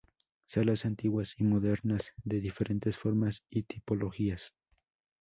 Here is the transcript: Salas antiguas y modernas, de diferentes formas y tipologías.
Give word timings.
Salas 0.47 0.85
antiguas 0.85 1.35
y 1.37 1.43
modernas, 1.43 2.15
de 2.23 2.41
diferentes 2.41 2.97
formas 2.97 3.43
y 3.51 3.61
tipologías. 3.61 4.55